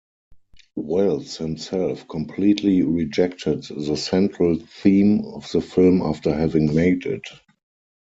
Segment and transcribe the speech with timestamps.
[0.77, 7.27] Welles himself completely rejected the central theme of the film after having made it.